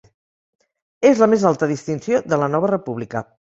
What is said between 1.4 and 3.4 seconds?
alta distinció de la nova República.